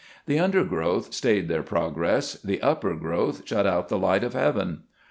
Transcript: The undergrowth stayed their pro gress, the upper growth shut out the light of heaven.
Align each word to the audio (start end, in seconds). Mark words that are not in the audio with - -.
The 0.25 0.39
undergrowth 0.39 1.13
stayed 1.13 1.47
their 1.47 1.61
pro 1.61 1.91
gress, 1.91 2.33
the 2.41 2.59
upper 2.63 2.95
growth 2.95 3.43
shut 3.45 3.67
out 3.67 3.87
the 3.89 3.99
light 3.99 4.23
of 4.23 4.33
heaven. 4.33 4.81